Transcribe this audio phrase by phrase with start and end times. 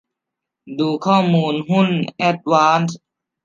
[0.79, 2.99] ดูข้อมูลหุ้นแอดวานซ์